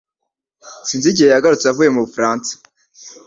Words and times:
Sinzi 0.87 1.07
igihe 1.09 1.29
yagarutse 1.29 1.65
avuye 1.67 1.89
mu 1.93 2.01
Bufaransa 2.05 2.51